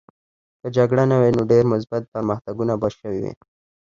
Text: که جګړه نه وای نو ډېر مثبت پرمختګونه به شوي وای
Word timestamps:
که 0.61 0.67
جګړه 0.75 1.03
نه 1.11 1.15
وای 1.19 1.31
نو 1.37 1.43
ډېر 1.51 1.63
مثبت 1.73 2.03
پرمختګونه 2.13 2.73
به 2.81 2.89
شوي 2.97 3.19
وای 3.23 3.33